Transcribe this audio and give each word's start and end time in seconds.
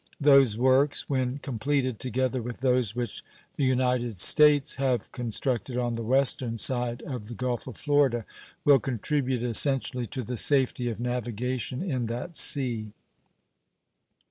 Those 0.19 0.57
works, 0.57 1.07
when 1.11 1.37
completed, 1.37 1.99
together 1.99 2.41
with 2.41 2.61
those 2.61 2.95
which 2.95 3.23
the 3.55 3.63
United 3.65 4.17
States 4.17 4.77
have 4.77 5.11
constructed 5.11 5.77
on 5.77 5.93
the 5.93 6.01
western 6.01 6.57
side 6.57 7.03
of 7.03 7.27
the 7.27 7.35
Gulf 7.35 7.67
of 7.67 7.77
Florida, 7.77 8.25
will 8.65 8.79
contribute 8.79 9.43
essentially 9.43 10.07
to 10.07 10.23
the 10.23 10.37
safety 10.37 10.89
of 10.89 10.99
navigation 10.99 11.83
in 11.83 12.07
that 12.07 12.35
sea. 12.35 12.93